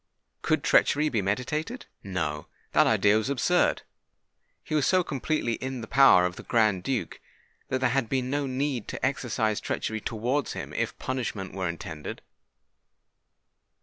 [0.41, 1.85] Could treachery be meditated?
[2.03, 3.83] No—that idea was absurd.
[4.63, 7.19] He was so completely in the power of the Grand Duke,
[7.69, 12.23] that there had been no need to exercise treachery towards him, if punishment were intended.